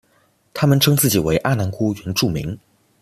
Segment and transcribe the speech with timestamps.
[0.51, 2.57] 他们称自己为阿男姑原住民。